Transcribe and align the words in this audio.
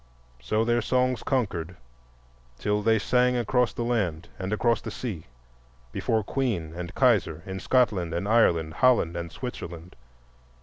So 0.41 0.65
their 0.65 0.81
songs 0.81 1.21
conquered 1.21 1.77
till 2.57 2.81
they 2.81 2.97
sang 2.97 3.37
across 3.37 3.71
the 3.71 3.83
land 3.83 4.29
and 4.39 4.51
across 4.51 4.81
the 4.81 4.89
sea, 4.89 5.27
before 5.91 6.23
Queen 6.23 6.73
and 6.73 6.95
Kaiser, 6.95 7.43
in 7.45 7.59
Scotland 7.59 8.11
and 8.11 8.27
Ireland, 8.27 8.73
Holland 8.73 9.15
and 9.15 9.31
Switzerland. 9.31 9.95